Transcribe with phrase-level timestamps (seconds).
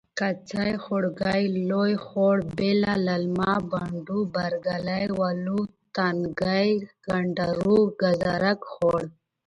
[0.19, 5.05] کڅۍ.خوړګۍ.لوی خوړ.بیله.للمه.بانډو.برکلی.
[5.19, 5.59] ولو
[5.95, 9.01] تنګی.کنډرو.ګازرک خوړ.